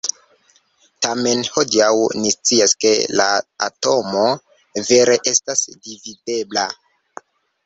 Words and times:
Tamen, 1.05 1.43
hodiaŭ 1.57 1.89
ni 2.21 2.31
scias 2.37 2.73
ke 2.85 2.93
la 3.21 3.27
atomo 3.67 4.25
vere 4.91 5.19
estas 5.35 5.63
dividebla. 5.77 6.67